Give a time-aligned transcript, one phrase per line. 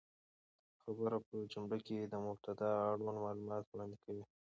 [0.81, 4.23] خبر په جمله کښي د مبتداء اړوند معلومات وړاندي کوي.